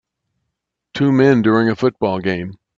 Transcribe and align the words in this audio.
Two 0.95 1.11
men 1.11 1.43
during 1.43 1.69
a 1.69 1.75
football 1.75 2.17
game 2.21 2.57